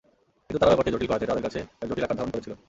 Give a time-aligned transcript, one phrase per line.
[0.45, 2.53] কিন্তু তারা ব্যাপারটি জটিল করাতে তাদের কাছে এটা জটিল আকার ধারণ করেছিল।